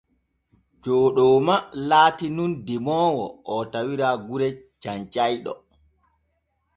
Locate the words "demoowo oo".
2.65-3.61